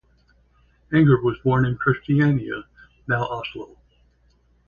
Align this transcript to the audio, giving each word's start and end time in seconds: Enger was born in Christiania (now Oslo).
Enger 0.91 1.21
was 1.21 1.37
born 1.43 1.63
in 1.63 1.77
Christiania 1.77 2.63
(now 3.07 3.23
Oslo). 3.27 3.77